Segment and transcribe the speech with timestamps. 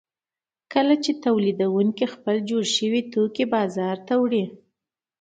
[0.73, 4.45] کله چې تولیدونکي خپل جوړ شوي توکي بازار ته وړي